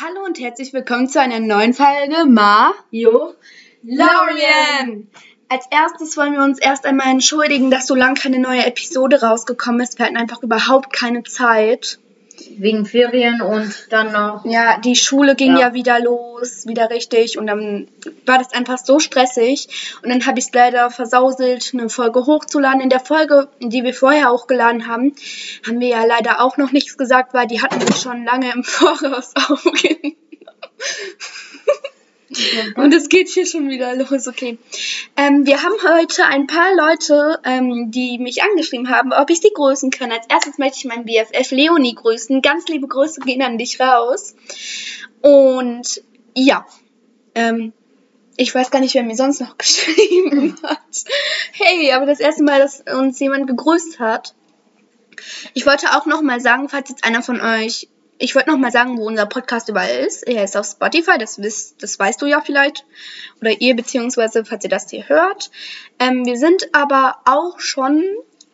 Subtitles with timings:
[0.00, 3.34] Hallo und herzlich willkommen zu einer neuen Folge Mario
[3.82, 5.10] Lorien.
[5.48, 9.80] Als erstes wollen wir uns erst einmal entschuldigen, dass so lange keine neue Episode rausgekommen
[9.80, 9.98] ist.
[9.98, 11.98] Wir hatten einfach überhaupt keine Zeit.
[12.56, 14.44] Wegen Ferien und dann noch.
[14.44, 15.74] Ja, die Schule ging ja, Ja.
[15.74, 17.88] wieder los, wieder richtig und dann
[18.26, 19.68] war das einfach so stressig
[20.02, 22.80] und dann habe ich es leider versauselt, eine Folge hochzuladen.
[22.80, 25.14] In der Folge, die wir vorher hochgeladen haben,
[25.66, 28.64] haben wir ja leider auch noch nichts gesagt, weil die hatten wir schon lange im
[28.64, 30.16] Voraus aufgenommen.
[32.76, 34.58] Und es geht hier schon wieder los, okay.
[35.16, 39.52] Ähm, wir haben heute ein paar Leute, ähm, die mich angeschrieben haben, ob ich sie
[39.52, 40.12] grüßen kann.
[40.12, 42.42] Als erstes möchte ich meinen BFF Leonie grüßen.
[42.42, 44.34] Ganz liebe Grüße gehen an dich raus.
[45.22, 46.02] Und
[46.34, 46.66] ja,
[47.34, 47.72] ähm,
[48.36, 50.78] ich weiß gar nicht, wer mir sonst noch geschrieben hat.
[51.52, 54.34] Hey, aber das erste Mal, dass uns jemand gegrüßt hat.
[55.54, 58.72] Ich wollte auch noch mal sagen, falls jetzt einer von euch, ich wollte noch mal
[58.72, 60.26] sagen, wo unser Podcast überall ist.
[60.26, 62.84] Er ist auf Spotify, das, wisst, das weißt du ja vielleicht.
[63.40, 65.50] Oder ihr, beziehungsweise, falls ihr das hier hört.
[65.98, 68.04] Ähm, wir sind aber auch schon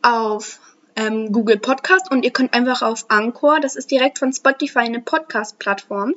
[0.03, 0.61] auf
[0.97, 5.01] ähm, Google Podcast und ihr könnt einfach auf Anchor, das ist direkt von Spotify eine
[5.01, 6.15] Podcast-Plattform.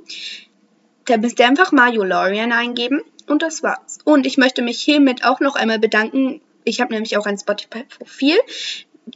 [1.05, 3.99] Da müsst ihr einfach Mario Lorian eingeben und das war's.
[4.03, 6.41] Und ich möchte mich hiermit auch noch einmal bedanken.
[6.65, 8.35] Ich habe nämlich auch ein Spotify-Profil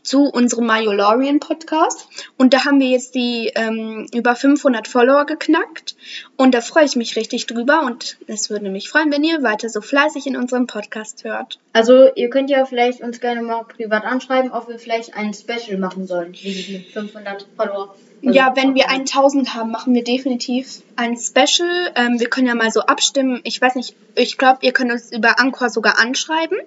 [0.03, 5.25] zu unserem Mario Lorian Podcast und da haben wir jetzt die ähm, über 500 Follower
[5.25, 5.95] geknackt
[6.37, 9.69] und da freue ich mich richtig drüber und es würde mich freuen, wenn ihr weiter
[9.69, 11.59] so fleißig in unserem Podcast hört.
[11.73, 15.77] Also, ihr könnt ja vielleicht uns gerne mal privat anschreiben, ob wir vielleicht ein Special
[15.77, 16.33] machen sollen.
[16.33, 17.95] Wie die 500 Follower.
[18.23, 21.91] Also, Ja, wenn wir 1000 haben, machen wir definitiv ein Special.
[21.95, 23.41] Ähm, wir können ja mal so abstimmen.
[23.43, 26.57] Ich weiß nicht, ich glaube, ihr könnt uns über Anchor sogar anschreiben.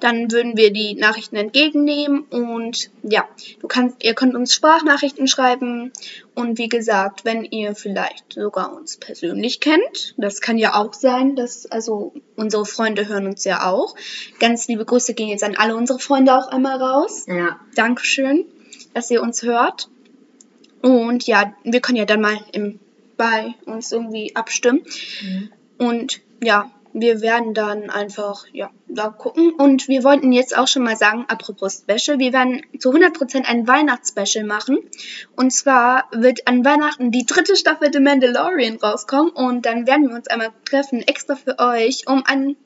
[0.00, 3.24] Dann würden wir die Nachrichten entgegennehmen und ja,
[3.60, 5.92] du kannst, ihr könnt uns Sprachnachrichten schreiben
[6.34, 11.36] und wie gesagt, wenn ihr vielleicht sogar uns persönlich kennt, das kann ja auch sein,
[11.36, 13.94] dass also unsere Freunde hören uns ja auch.
[14.40, 17.26] Ganz liebe Grüße gehen jetzt an alle unsere Freunde auch einmal raus.
[17.28, 17.60] Ja.
[17.76, 18.44] Dankeschön,
[18.94, 19.88] dass ihr uns hört.
[20.82, 22.80] Und ja, wir können ja dann mal im,
[23.16, 24.82] bei uns irgendwie abstimmen.
[25.78, 29.52] Und ja, wir werden dann einfach, ja, da gucken.
[29.52, 33.66] Und wir wollten jetzt auch schon mal sagen, apropos Special, wir werden zu 100% ein
[33.66, 34.78] Weihnachtsspecial machen.
[35.34, 39.30] Und zwar wird an Weihnachten die dritte Staffel The Mandalorian rauskommen.
[39.30, 42.56] Und dann werden wir uns einmal treffen, extra für euch, um ein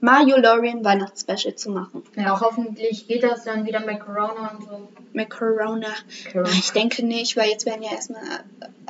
[0.00, 2.02] Mario Lorian Weihnachtsspecial zu machen.
[2.16, 4.88] Ja, hoffentlich geht das dann wieder mit Corona und so.
[5.12, 5.88] Mit Corona.
[6.32, 6.50] Corona.
[6.50, 8.22] Ich denke nicht, weil jetzt werden ja erstmal.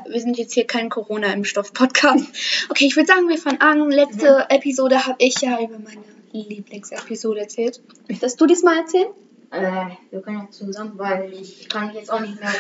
[0.09, 2.27] Wir sind jetzt hier kein Corona-Impfstoff-Podcast.
[2.71, 3.91] Okay, ich würde sagen, wir fangen an.
[3.91, 7.81] Letzte Episode habe ich ja über meine Lieblingsepisode erzählt.
[8.09, 9.09] Möchtest du diesmal erzählen?
[9.53, 12.53] Äh, wir können auch zusammen, weil ich kann mich jetzt auch nicht mehr.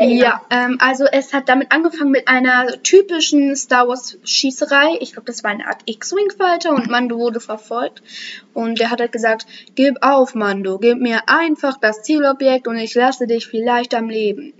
[0.06, 4.98] Ja, ähm, also es hat damit angefangen mit einer typischen Star Wars Schießerei.
[5.00, 8.02] Ich glaube, das war eine Art X-Wing-Fighter und Mando wurde verfolgt.
[8.52, 12.94] Und der hat halt gesagt, gib auf, Mando, gib mir einfach das Zielobjekt und ich
[12.94, 14.52] lasse dich vielleicht am Leben.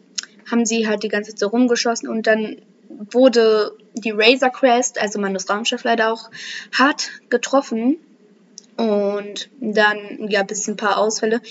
[0.51, 2.57] Haben sie halt die ganze Zeit so rumgeschossen und dann
[2.89, 6.31] wurde die Razor Crest, also Mandos Raumschiff leider auch,
[6.73, 7.99] hart getroffen.
[8.81, 11.43] Und dann gab es ein paar Ausfälle.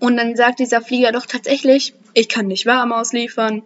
[0.00, 3.62] Und dann sagt dieser Flieger doch tatsächlich, ich kann nicht warm ausliefern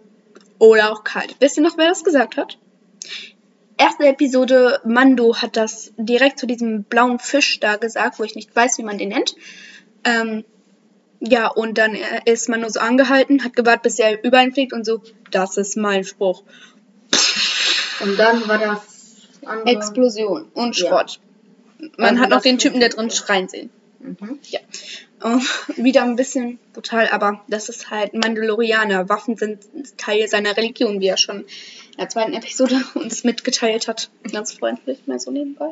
[0.57, 1.35] oder auch kalt.
[1.41, 2.57] Wisst ihr noch, wer das gesagt hat?
[3.77, 8.55] Erste Episode, Mando hat das direkt zu diesem blauen Fisch da gesagt, wo ich nicht
[8.55, 9.35] weiß, wie man den nennt.
[10.05, 10.45] Ähm,
[11.19, 14.71] ja, und dann äh, ist Mando so angehalten, hat gewartet, bis er über ihn fliegt
[14.71, 16.43] und so, das ist mein Spruch.
[17.99, 19.75] Und dann war das andere.
[19.75, 21.05] Explosion und Ja.
[21.97, 23.69] Man Also hat noch den Typen, der drin schreien sehen.
[23.99, 24.39] Mhm.
[24.49, 24.59] Ja.
[25.23, 25.39] Oh,
[25.75, 29.09] wieder ein bisschen brutal, aber das ist halt Mandalorianer.
[29.09, 29.63] Waffen sind
[29.97, 34.09] Teil seiner Religion, wie er schon in der zweiten Episode uns mitgeteilt hat.
[34.31, 35.71] Ganz freundlich, mal so nebenbei.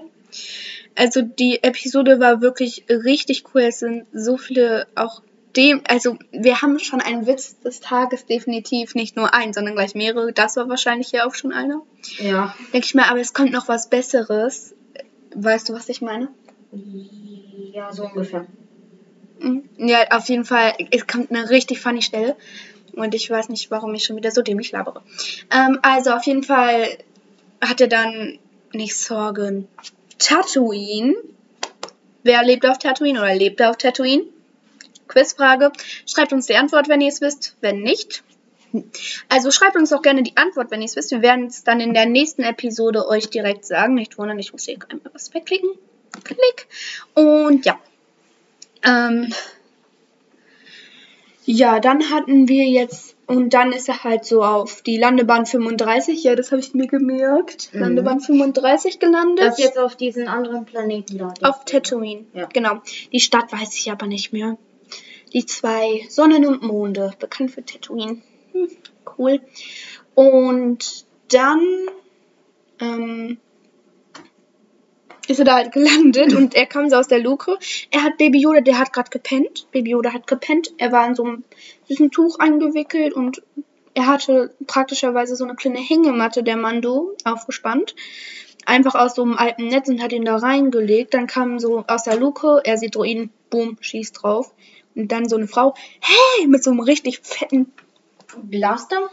[0.95, 3.63] Also die Episode war wirklich richtig cool.
[3.63, 5.22] Es sind so viele auch
[5.55, 9.95] dem, also wir haben schon einen Witz des Tages definitiv nicht nur einen, sondern gleich
[9.95, 10.33] mehrere.
[10.33, 11.81] Das war wahrscheinlich ja auch schon einer.
[12.17, 12.55] Ja.
[12.73, 14.73] Denke ich mal, aber es kommt noch was Besseres.
[15.35, 16.29] Weißt du, was ich meine?
[17.73, 18.46] Ja, so ungefähr.
[19.40, 19.64] Mhm.
[19.78, 22.35] Ja, auf jeden Fall, es kommt eine richtig funny Stelle.
[22.93, 25.02] Und ich weiß nicht, warum ich schon wieder so dämlich labere.
[25.52, 26.97] Ähm, also auf jeden Fall
[27.59, 28.40] hat er dann
[28.72, 29.67] nicht Sorgen.
[30.17, 31.16] Tatooine.
[32.23, 34.23] Wer lebt auf Tatooine oder lebt auf Tatooine?
[35.09, 35.72] Quizfrage.
[36.05, 37.58] Schreibt uns die Antwort, wenn ihr es wisst.
[37.59, 38.23] Wenn nicht.
[39.29, 41.11] Also schreibt uns auch gerne die Antwort, wenn ihr es wisst.
[41.11, 43.95] Wir werden es dann in der nächsten Episode euch direkt sagen.
[43.95, 45.69] Nicht wundern, ich muss hier einmal was wegklicken.
[46.23, 46.67] Klick.
[47.13, 47.79] Und ja.
[48.83, 49.33] Ähm,
[51.45, 56.23] ja, dann hatten wir jetzt Und dann ist er halt so auf die Landebahn 35,
[56.23, 57.73] ja, das habe ich mir gemerkt.
[57.73, 57.79] Mhm.
[57.79, 59.45] Landebahn 35 gelandet.
[59.45, 61.33] Das jetzt auf diesen anderen Planeten da.
[61.41, 62.25] Auf Tatooine.
[62.33, 62.47] Ja.
[62.53, 62.81] Genau.
[63.11, 64.57] Die Stadt weiß ich aber nicht mehr.
[65.33, 68.22] Die zwei Sonnen und Monde, bekannt für Tatooine.
[69.17, 69.41] Cool.
[70.13, 71.61] Und dann
[72.79, 73.37] ähm,
[75.28, 77.57] ist er da halt gelandet und er kam so aus der Luke.
[77.91, 79.67] Er hat Baby Yoda, der hat gerade gepennt.
[79.72, 80.73] Baby Yoda hat gepennt.
[80.78, 81.43] Er war in so einem
[81.87, 83.41] süßen Tuch eingewickelt und
[83.93, 87.96] er hatte praktischerweise so eine kleine Hängematte der Mando aufgespannt.
[88.66, 91.13] Einfach aus so einem alten Netz und hat ihn da reingelegt.
[91.13, 94.53] Dann kam so aus der Luke, er sieht Droiden, boom, schießt drauf.
[94.96, 97.72] Und dann so eine Frau, hey, mit so einem richtig fetten
[98.43, 99.09] Blaster?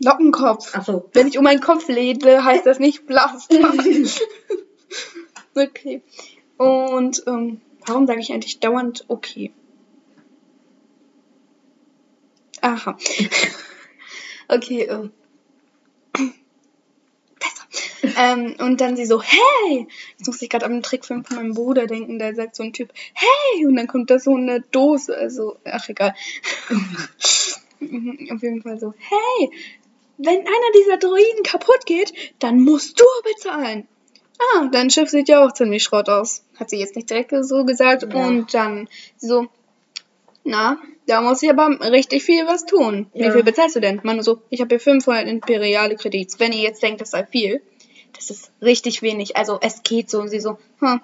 [0.00, 0.74] Lockenkopf.
[0.74, 1.08] Achso.
[1.12, 3.72] Wenn ich um meinen Kopf lebe, heißt das nicht Blaster.
[5.54, 6.02] okay.
[6.58, 9.52] Und ähm, warum sage ich eigentlich dauernd okay?
[12.60, 12.96] Aha.
[14.48, 15.12] okay, ähm.
[17.38, 18.18] Besser.
[18.18, 19.86] ähm, und dann sie so, hey!
[20.18, 22.72] Jetzt muss ich gerade an den Trickfilm von meinem Bruder denken, da sagt so ein
[22.72, 23.66] Typ, hey!
[23.66, 26.14] Und dann kommt da so eine Dose, also, ach egal.
[27.80, 29.50] Mhm, Auf jeden Fall so, hey!
[30.18, 33.86] Wenn einer dieser Droiden kaputt geht, dann musst du bezahlen.
[34.38, 36.42] Ah, dein Schiff sieht ja auch ziemlich Schrott aus.
[36.58, 38.02] Hat sie jetzt nicht direkt so gesagt.
[38.12, 38.26] Ja.
[38.26, 38.88] Und dann
[39.18, 39.46] so,
[40.44, 43.06] na, da muss ich aber richtig viel was tun.
[43.14, 43.32] Wie Ja.
[43.32, 44.00] viel bezahlst du denn?
[44.04, 46.40] Man so, ich habe hier 500 imperiale Kredits.
[46.40, 47.60] Wenn ihr jetzt denkt, das sei viel,
[48.14, 49.36] das ist richtig wenig.
[49.36, 50.20] Also es geht so.
[50.20, 51.00] Und sie so, hm,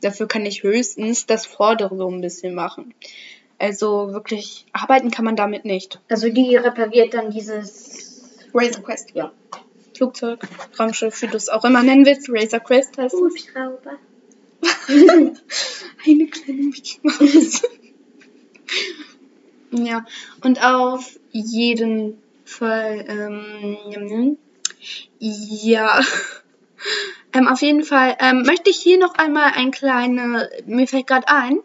[0.00, 2.94] dafür kann ich höchstens das Vordere so ein bisschen machen.
[3.58, 6.00] Also wirklich, arbeiten kann man damit nicht.
[6.08, 8.32] Also die repariert dann dieses.
[8.52, 9.10] Razor Quest.
[9.14, 9.32] Ja.
[9.96, 10.40] Flugzeug,
[10.78, 12.28] Raumschiff, wie du es auch immer nennen willst.
[12.28, 13.14] Razor Quest heißt.
[13.14, 13.98] Hubschrauber.
[16.06, 17.62] Eine kleine Mickey Maus.
[19.70, 20.06] ja,
[20.42, 24.36] und auf jeden Fall, ähm,
[25.18, 26.00] ja,
[27.32, 31.28] ähm, auf jeden Fall ähm, möchte ich hier noch einmal ein kleine, mir fällt gerade
[31.28, 31.58] ein,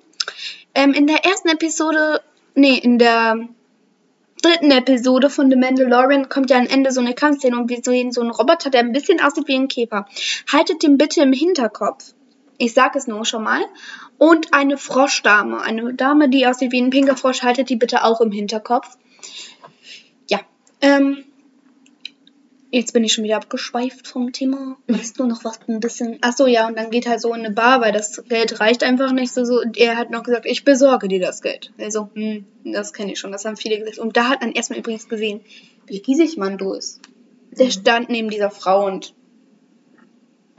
[0.75, 2.21] ähm, in der ersten Episode,
[2.55, 3.49] nee, in der
[4.41, 8.11] dritten Episode von The Mandalorian kommt ja am Ende so eine Kampfszene und wir sehen
[8.11, 10.05] so einen Roboter, der ein bisschen aussieht wie ein Käfer.
[10.51, 12.13] Haltet den bitte im Hinterkopf.
[12.57, 13.61] Ich sag es nur schon mal.
[14.17, 15.61] Und eine Froschdame.
[15.61, 18.97] Eine Dame, die aussieht wie ein pinker Frosch, haltet die bitte auch im Hinterkopf.
[20.29, 20.39] Ja.
[20.81, 21.23] Ähm,
[22.71, 24.77] jetzt bin ich schon wieder abgeschweift vom Thema.
[24.87, 26.19] Weißt du noch was ein bisschen?
[26.21, 28.83] Ach so, ja, und dann geht halt so in eine Bar, weil das Geld reicht
[28.83, 29.43] einfach nicht so.
[29.45, 29.59] so.
[29.59, 31.71] Und er hat noch gesagt, ich besorge dir das Geld.
[31.79, 33.99] Also, hm, das kenne ich schon, das haben viele gesagt.
[33.99, 35.41] Und da hat man erstmal übrigens gesehen,
[35.85, 37.01] wie riesig Mando ist.
[37.51, 39.15] Der stand neben dieser Frau und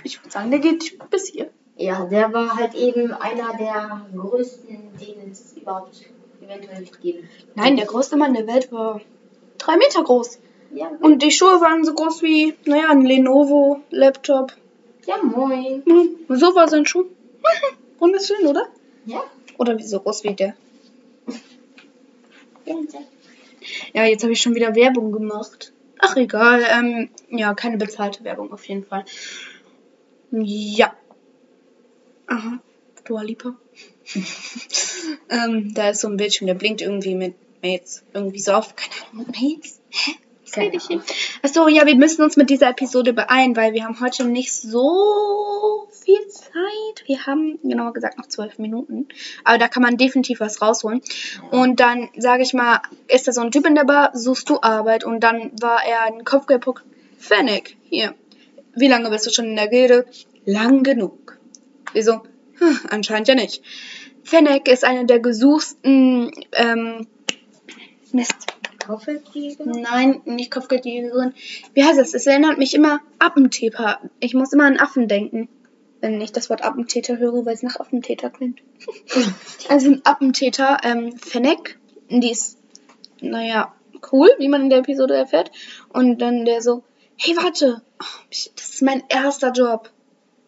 [0.03, 1.51] ich würde sagen, der geht bis hier.
[1.77, 6.03] Ja, der war halt eben einer der größten, denen es überhaupt
[6.43, 7.29] eventuell geben.
[7.55, 9.01] Nein, der größte Mann der Welt war
[9.59, 10.41] drei Meter groß.
[10.73, 14.53] Ja, Und die Schuhe waren so groß wie, naja, ein Lenovo-Laptop.
[15.07, 15.83] ja moin.
[15.85, 17.05] Hm, So war sein Schuh.
[17.99, 18.67] Wunderschön, oder?
[19.05, 19.23] Ja,
[19.59, 20.55] Oder wie so groß wie der.
[22.65, 22.99] bitte.
[23.93, 25.73] Ja, jetzt habe ich schon wieder Werbung gemacht.
[25.99, 26.63] Ach, egal.
[26.71, 29.05] Ähm, ja, keine bezahlte Werbung auf jeden Fall.
[30.31, 30.95] Ja.
[32.27, 32.59] Aha.
[33.05, 33.55] Dua Lipa.
[35.29, 38.03] ähm, da ist so ein Bildschirm, der blinkt irgendwie mit Mates.
[38.15, 38.75] Irgendwie so auf.
[38.77, 39.81] Keine Ahnung, mit Mates?
[39.91, 40.13] Hä?
[40.57, 41.03] Ich hier?
[41.43, 45.89] Achso, ja, wir müssen uns mit dieser Episode beeilen, weil wir haben heute nicht so
[45.91, 47.07] viel Zeit.
[47.07, 49.09] Wir haben, genauer gesagt, noch zwölf Minuten.
[49.45, 51.03] Aber da kann man definitiv was rausholen.
[51.51, 54.61] Und dann, sage ich mal, ist da so ein Typ in der Bar, suchst du
[54.61, 55.05] Arbeit.
[55.05, 56.85] Und dann war er ein Kopfgeldpuck.
[57.19, 58.15] Fennec, hier.
[58.75, 60.07] Wie lange bist du schon in der Gilde?
[60.45, 61.39] Lang genug.
[61.93, 62.23] Wieso?
[62.59, 63.63] Hm, anscheinend ja nicht.
[64.23, 67.07] Fennec ist eine der gesuchsten, ähm,
[68.13, 68.47] Mist.
[68.81, 69.65] Kaufeldieger?
[69.65, 71.35] Nein, nicht Kopfgeldjägerin.
[71.75, 72.15] Wie heißt es?
[72.15, 74.01] Es erinnert mich immer Appentäter.
[74.19, 75.49] Ich muss immer an Affen denken,
[76.01, 78.61] wenn ich das Wort Appentäter höre, weil es nach Affentäter klingt.
[79.69, 82.59] also ein Appentäter, ähm, Fennec, die ist,
[83.21, 83.73] naja,
[84.13, 85.51] cool, wie man in der Episode erfährt.
[85.91, 86.83] Und dann der so,
[87.17, 89.91] hey, warte, oh, das ist mein erster Job.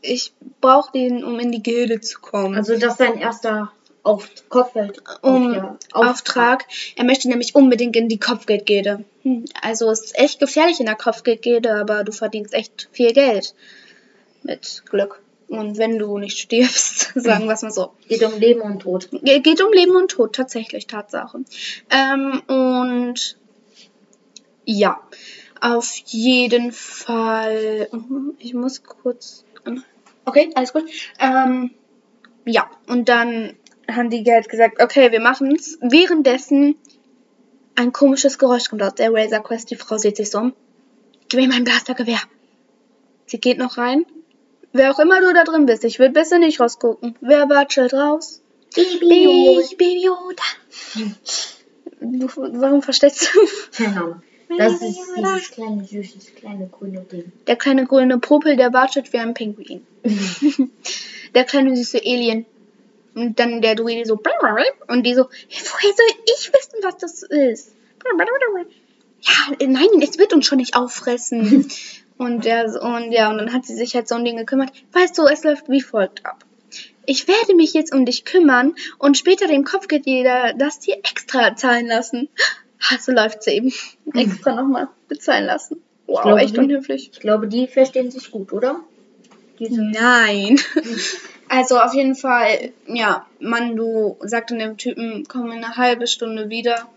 [0.00, 3.70] Ich brauche den, um in die Gilde zu kommen Also das ist sein erster
[4.02, 5.02] auf Kopfwelt.
[5.22, 6.66] um ja, Auftrag.
[6.96, 9.04] Er möchte nämlich unbedingt in die Kopfgeldgilde.
[9.22, 13.54] Hm, Also es ist echt gefährlich in der Kopfgeldgilde, aber du verdienst echt viel Geld.
[14.42, 15.20] Mit Glück.
[15.48, 17.92] Und wenn du nicht stirbst, sagen wir es mal so.
[18.08, 19.08] Geht um Leben und Tod.
[19.10, 21.40] Ge- Geht um Leben und Tod, tatsächlich, Tatsache.
[21.90, 23.36] Ähm, und
[24.64, 25.00] ja,
[25.60, 27.88] auf jeden Fall.
[27.92, 29.44] Mhm, Ich muss kurz.
[30.24, 30.84] Okay, alles gut.
[31.18, 31.70] Ähm,
[32.44, 33.56] ja, und dann
[33.96, 35.78] haben die Geld gesagt, okay, wir machen's.
[35.80, 36.76] Währenddessen
[37.74, 39.70] Ein komisches Geräusch kommt aus der Razor Quest.
[39.70, 40.52] Die Frau sieht sich so um.
[41.28, 42.20] Gib mir mein Blastergewehr.
[43.26, 44.04] Sie geht noch rein.
[44.72, 47.16] Wer auch immer du da drin bist, ich würde besser nicht rausgucken.
[47.20, 48.42] Wer watschelt raus?
[48.74, 50.42] Baby Ich, Baby Yoda.
[52.00, 53.84] Du, warum versteckst du?
[53.84, 54.22] Ahnung.
[54.58, 54.82] Das ist
[55.16, 57.32] dieses kleine, süßes, kleine, grüne Ding.
[57.46, 59.86] Der kleine grüne Popel, der watschelt wie ein Pinguin.
[61.34, 62.44] der kleine süße Alien.
[63.14, 64.20] Und dann der Druide so.
[64.88, 67.72] Und die so, woher soll ich wissen, was das ist?
[69.20, 71.68] Ja, nein, es wird uns schon nicht auffressen.
[72.18, 74.70] und der, und ja, und dann hat sie sich halt so ein Ding gekümmert.
[74.92, 76.44] Weißt du, es läuft wie folgt ab.
[77.04, 81.86] Ich werde mich jetzt um dich kümmern und später dem Kopfgeldjäger das dir extra zahlen
[81.86, 82.28] lassen.
[82.90, 83.72] Ha, so läuft's eben.
[84.12, 85.80] Extra nochmal bezahlen lassen.
[86.08, 87.10] Wow, glaube, echt unhöflich.
[87.12, 88.80] Ich glaube, die verstehen sich gut, oder?
[89.60, 89.80] Diese.
[89.80, 90.58] Nein.
[91.54, 96.88] Also auf jeden Fall, ja, Mandu sagte dem Typen, komm in eine halbe Stunde wieder.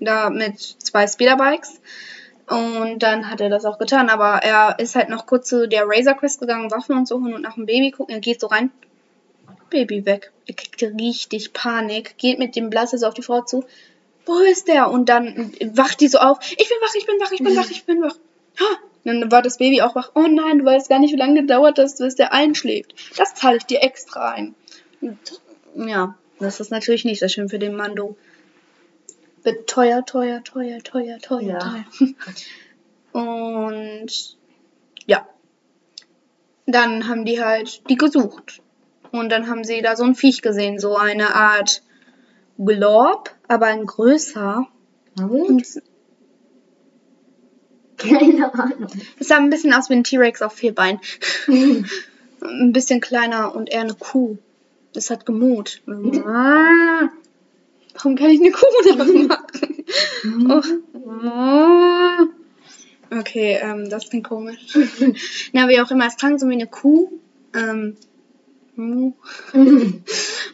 [0.00, 1.78] Da mit zwei Speederbikes.
[2.48, 4.08] Und dann hat er das auch getan.
[4.08, 7.34] Aber er ist halt noch kurz zu der Razor Quest gegangen, Waffen und so holen
[7.34, 8.14] und nach dem Baby gucken.
[8.14, 8.70] Er geht so rein.
[9.68, 10.32] Baby weg.
[10.46, 12.16] Er kriegt richtig Panik.
[12.16, 13.62] Geht mit dem Blaster so auf die Frau zu.
[14.24, 14.90] Wo ist der?
[14.90, 16.38] Und dann wacht die so auf.
[16.52, 18.16] Ich bin wach, ich bin wach, ich bin wach, ich bin wach.
[18.58, 18.78] Ha!
[19.04, 20.12] Dann war das Baby auch wach.
[20.14, 22.94] Oh nein, du weißt gar nicht, wie lange gedauert das, bis der einschläft.
[23.16, 24.54] Das zahle ich dir extra ein.
[25.00, 25.18] Und,
[25.74, 28.16] ja, das ist natürlich nicht sehr schön für den Mando.
[29.42, 31.58] Wird teuer, teuer, teuer, teuer, teuer, Ja.
[31.58, 31.84] teuer.
[33.12, 34.36] Und
[35.06, 35.26] ja.
[36.66, 38.62] Dann haben die halt die gesucht.
[39.10, 41.82] Und dann haben sie da so ein Viech gesehen, so eine Art
[42.56, 44.66] Glob, aber ein größer.
[45.16, 45.48] Na gut.
[45.48, 45.82] Und
[48.02, 48.88] Keine Ahnung.
[49.18, 51.00] es sah ein bisschen aus wie ein T-Rex auf vier Beinen.
[51.48, 54.38] ein bisschen kleiner und eher eine Kuh.
[54.92, 55.80] Das hat gemut.
[55.86, 57.10] Warum
[58.16, 59.84] kann ich eine Kuh nachmachen?
[60.48, 60.62] Oh.
[63.18, 64.78] Okay, ähm, das klingt komisch.
[65.52, 67.10] Na, wie auch immer, es klang so wie eine Kuh.
[67.54, 67.96] Ähm,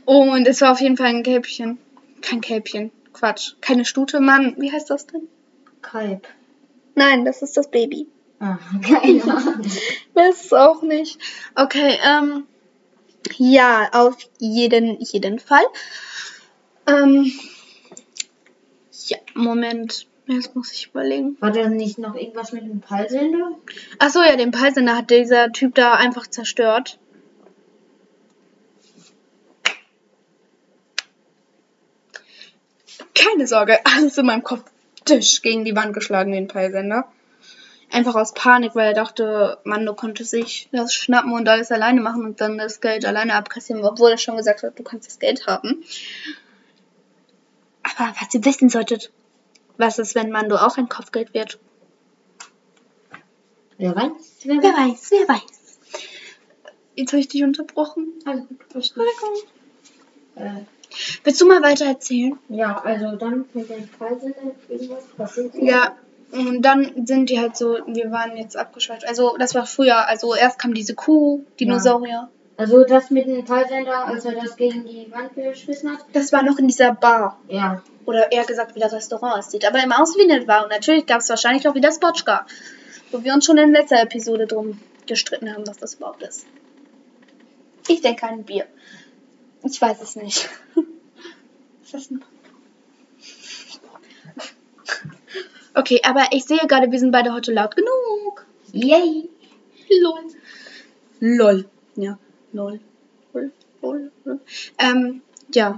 [0.05, 1.78] und es war auf jeden Fall ein Kälbchen.
[2.21, 2.90] Kein Kälbchen.
[3.12, 3.55] Quatsch.
[3.61, 4.57] Keine Stute, Mann.
[4.59, 5.28] Wie heißt das denn?
[5.83, 6.26] Kalb.
[6.99, 8.09] Nein, das ist das Baby.
[8.40, 9.64] Ah, keine Ahnung.
[10.14, 11.21] Weiß es auch nicht.
[11.55, 12.45] Okay, ähm,
[13.37, 15.62] ja, auf jeden, jeden Fall.
[16.88, 17.33] Ähm,
[19.07, 20.09] ja, Moment.
[20.26, 21.37] Jetzt muss ich überlegen.
[21.40, 23.52] War da nicht noch irgendwas mit dem Peilsender?
[24.00, 26.99] Ach so, ja, den Peilsender hat dieser Typ da einfach zerstört.
[33.14, 34.64] Keine Sorge, alles in meinem Kopf
[35.09, 37.11] Tisch gegen die Wand geschlagen, den Peilsender.
[37.91, 42.25] Einfach aus Panik, weil er dachte, Mando konnte sich das schnappen und alles alleine machen
[42.25, 45.47] und dann das Geld alleine abkassieren, obwohl er schon gesagt hat, du kannst das Geld
[45.47, 45.83] haben.
[47.83, 49.11] Aber was ihr wissen solltet,
[49.79, 51.59] was ist, wenn Mando auch ein Kopfgeld wird?
[53.79, 54.41] Wer weiß?
[54.45, 55.79] Wer Wer weiß, wer weiß.
[56.97, 58.12] Jetzt habe ich dich unterbrochen.
[58.27, 58.75] Also gut.
[58.75, 59.35] Entschuldigung.
[60.35, 60.65] Äh,
[61.25, 62.38] Willst du mal weiter erzählen?
[62.49, 65.54] ja, also dann mit dem Peilsender irgendwas passiert.
[65.54, 65.97] Ja,
[66.33, 69.07] und dann sind die halt so, wir waren jetzt abgeschweift.
[69.07, 70.07] Also, das war früher.
[70.09, 72.28] Also, erst kam diese Kuh, Dinosaurier.
[72.59, 76.04] Also das mit dem Peilsender, als er das gegen die Wand geschmissen hat.
[76.12, 77.38] Das war noch in dieser Bar.
[77.47, 77.83] Ja.
[78.04, 79.64] Oder eher gesagt, wie das Restaurant aussieht.
[79.64, 80.64] Aber immer aus wie eine Bar.
[80.64, 82.47] Und natürlich gab es wahrscheinlich auch wieder Spotchka.
[83.12, 86.47] Wo wir uns schon in letzter Episode drum gestritten haben, was das überhaupt ist.
[87.87, 88.64] Ich denke an Bier.
[89.65, 90.49] Ich weiß es nicht.
[91.83, 92.25] ist das ein
[95.75, 98.47] Okay, aber ich sehe gerade, wir sind beide heute laut genug.
[98.73, 99.29] Yay.
[100.00, 100.25] Lol.
[101.21, 101.71] Lol.
[101.95, 102.19] Ja,
[102.53, 102.81] lol.
[103.33, 103.53] Lol.
[103.81, 104.12] Lol.
[104.25, 104.41] lol.
[104.79, 105.23] Ähm,
[105.55, 105.77] ja.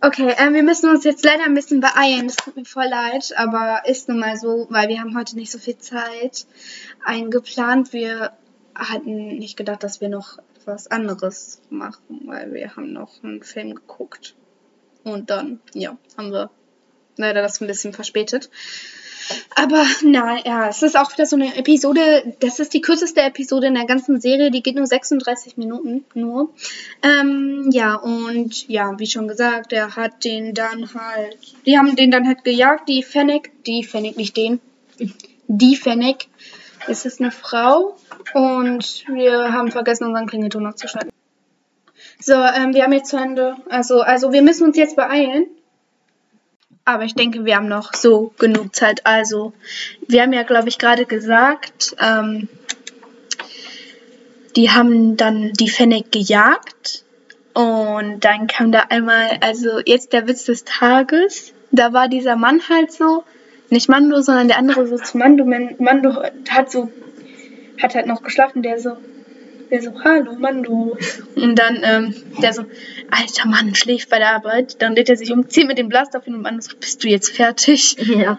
[0.00, 2.26] Okay, ähm, wir müssen uns jetzt leider ein bisschen beeilen.
[2.26, 5.50] Das tut mir voll leid, aber ist nun mal so, weil wir haben heute nicht
[5.50, 6.46] so viel Zeit
[7.04, 7.92] eingeplant.
[7.92, 8.32] Wir
[8.74, 13.74] hatten nicht gedacht, dass wir noch was anderes machen, weil wir haben noch einen Film
[13.74, 14.34] geguckt.
[15.04, 16.50] Und dann, ja, haben wir
[17.16, 18.50] leider das ein bisschen verspätet.
[19.54, 23.68] Aber na ja, es ist auch wieder so eine Episode, das ist die kürzeste Episode
[23.68, 26.50] in der ganzen Serie, die geht nur 36 Minuten nur.
[27.02, 32.10] Ähm, ja, und ja, wie schon gesagt, er hat den dann halt, die haben den
[32.10, 34.60] dann halt gejagt, die Fennec, die Fennec, nicht den,
[35.48, 36.28] die Fennec.
[36.88, 37.96] Es ist eine Frau
[38.34, 41.10] und wir haben vergessen, unseren Klingelton noch zu schalten.
[42.20, 45.46] So, ähm, wir haben jetzt zu Ende, also, also wir müssen uns jetzt beeilen.
[46.84, 49.04] Aber ich denke, wir haben noch so genug Zeit.
[49.04, 49.52] Also,
[50.06, 52.48] wir haben ja, glaube ich, gerade gesagt, ähm,
[54.54, 57.04] die haben dann die Fennec gejagt.
[57.54, 61.52] Und dann kam da einmal, also jetzt der Witz des Tages.
[61.72, 63.24] Da war dieser Mann halt so,
[63.70, 65.44] nicht Mando, sondern der andere so zu Mando.
[65.44, 66.90] Mando hat so,
[67.82, 68.96] hat halt noch geschlafen, der so,
[69.70, 70.96] der so, hallo Mando.
[71.34, 72.64] Und dann, ähm, der so,
[73.10, 74.80] alter Mann, schläft bei der Arbeit.
[74.82, 77.02] Dann lädt er sich um, zieht mit dem Blaster auf ihn und Mando so, bist
[77.02, 77.96] du jetzt fertig?
[77.98, 78.38] Ja.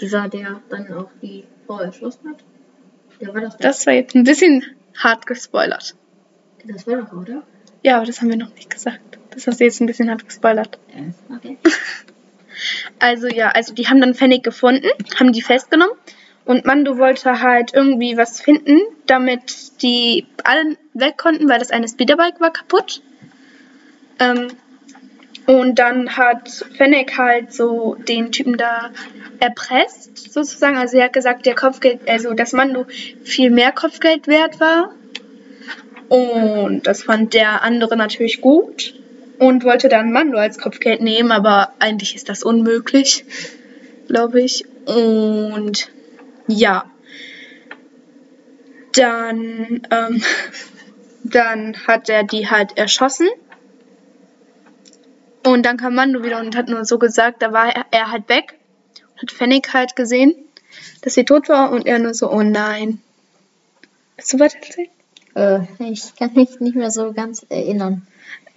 [0.00, 2.44] Dieser, der dann auch die Frau erschossen hat.
[3.20, 3.50] Der war der.
[3.60, 5.94] Das war jetzt ein bisschen hart gespoilert.
[6.64, 7.42] Das war doch, oder?
[7.82, 9.18] Ja, aber das haben wir noch nicht gesagt.
[9.30, 10.78] Das hast du jetzt ein bisschen hart gespoilert.
[11.34, 11.58] Okay.
[12.98, 15.94] Also ja, also die haben dann Fennec gefunden, haben die festgenommen
[16.44, 21.88] und Mando wollte halt irgendwie was finden, damit die alle weg konnten, weil das eine
[21.88, 23.02] Speederbike war kaputt.
[24.20, 24.48] Ähm,
[25.46, 28.90] und dann hat Fennec halt so den Typen da
[29.38, 30.76] erpresst, sozusagen.
[30.76, 32.86] Also er hat gesagt, der Kopfgeld, also dass Mando
[33.22, 34.92] viel mehr Kopfgeld wert war.
[36.08, 38.94] Und das fand der andere natürlich gut
[39.38, 43.24] und wollte dann Mando als Kopfgeld nehmen, aber eigentlich ist das unmöglich,
[44.08, 44.64] glaube ich.
[44.86, 45.90] Und
[46.46, 46.90] ja,
[48.92, 50.22] dann, ähm,
[51.24, 53.28] dann hat er die halt erschossen.
[55.44, 58.28] Und dann kam Mando wieder und hat nur so gesagt, da war er, er halt
[58.28, 58.58] weg.
[59.20, 60.34] Hat Fennec halt gesehen,
[61.02, 63.00] dass sie tot war und er nur so, oh nein.
[64.16, 64.88] Willst du weiter erzählen?
[65.34, 68.06] Äh, ich kann mich nicht mehr so ganz erinnern.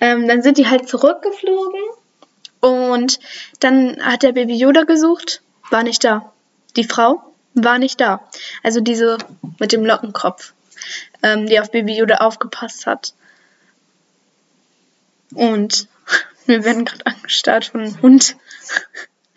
[0.01, 1.79] Ähm, dann sind die halt zurückgeflogen
[2.59, 3.19] und
[3.59, 6.33] dann hat der Baby Yoda gesucht, war nicht da.
[6.75, 7.23] Die Frau
[7.53, 8.21] war nicht da.
[8.63, 9.17] Also diese
[9.59, 10.53] mit dem Lockenkopf,
[11.23, 13.13] ähm, die auf Baby Yoda aufgepasst hat.
[15.33, 15.87] Und
[16.45, 18.35] wir werden gerade angestarrt von einem Hund.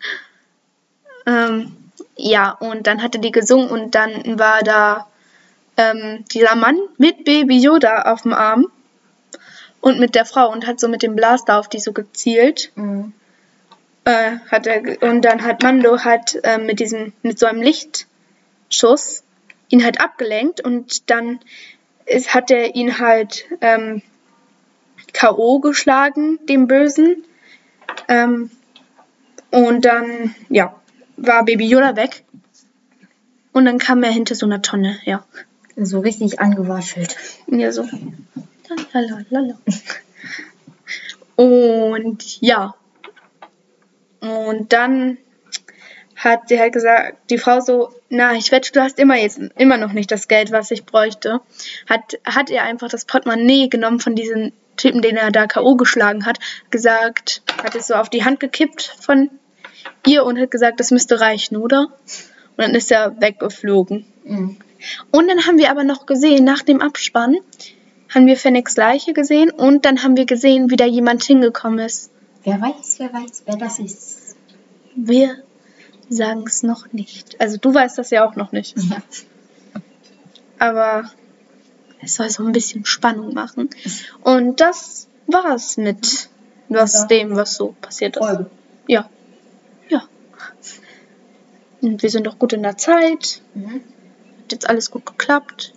[1.25, 1.75] ähm,
[2.15, 5.07] ja, und dann hatte die gesungen und dann war da
[5.77, 8.71] ähm, dieser Mann mit Baby Yoda auf dem Arm
[9.83, 12.71] und mit der Frau und hat so mit dem Blaster auf die so gezielt.
[12.75, 13.11] Mhm.
[14.05, 19.23] Äh, hat er, und dann hat Mando halt äh, mit diesem, mit so einem Lichtschuss
[19.67, 21.41] ihn halt abgelenkt und dann
[22.05, 24.01] ist, hat er ihn halt ähm,
[25.11, 25.59] K.O.
[25.59, 27.25] geschlagen, dem Bösen.
[28.07, 28.51] Ähm,
[29.51, 30.79] und dann, ja,
[31.17, 32.23] war Baby Yoda weg.
[33.51, 35.25] Und dann kam er hinter so einer Tonne, ja.
[35.75, 37.17] So richtig angewaschelt.
[37.47, 37.85] Ja, so.
[38.93, 39.57] Lalalala.
[41.35, 42.75] Und ja.
[44.19, 45.17] Und dann
[46.15, 49.77] hat sie halt gesagt, die Frau so, na, ich wette, du hast immer jetzt immer
[49.77, 51.41] noch nicht das Geld, was ich bräuchte.
[51.89, 55.75] Hat, hat er einfach das Portemonnaie genommen von diesem Typen, den er da K.O.
[55.75, 59.29] geschlagen hat, gesagt, hat es so auf die Hand gekippt von
[60.05, 61.87] ihr und hat gesagt, das müsste reichen, oder?
[62.55, 64.05] Und dann ist er weggeflogen.
[64.23, 64.57] Mhm.
[65.11, 67.37] Und dann haben wir aber noch gesehen, nach dem Abspann,
[68.13, 72.11] haben wir Fennecs Leiche gesehen und dann haben wir gesehen, wie da jemand hingekommen ist.
[72.43, 74.35] Wer weiß, wer weiß, wer das ist.
[74.95, 75.37] Wir
[76.09, 77.39] sagen es noch nicht.
[77.41, 78.77] Also du weißt das ja auch noch nicht.
[78.77, 78.97] Ja.
[80.59, 81.09] Aber
[82.01, 83.69] es soll so ein bisschen Spannung machen.
[84.21, 86.29] Und das war's mit
[86.69, 87.05] was Ja.
[87.05, 88.23] dem, was so passiert ist.
[88.25, 88.49] Folge.
[88.87, 89.09] Ja.
[89.89, 90.03] Ja.
[91.81, 93.41] Und wir sind doch gut in der Zeit.
[93.53, 93.75] Mhm.
[94.43, 95.73] Hat jetzt alles gut geklappt.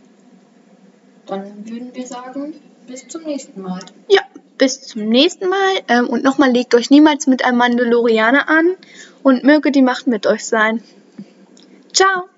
[1.26, 2.54] Dann würden wir sagen,
[2.86, 3.80] bis zum nächsten Mal.
[4.08, 4.20] Ja,
[4.58, 5.74] bis zum nächsten Mal.
[5.88, 8.76] Ähm, und nochmal, legt euch niemals mit einem Mandalorianer an
[9.22, 10.82] und möge die Macht mit euch sein.
[11.92, 12.28] Ciao.